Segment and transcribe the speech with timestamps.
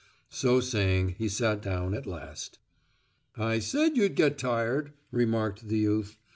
[0.31, 2.57] So saying he sat down at last.
[3.37, 6.17] "I said you'd get tired," remarked the youth.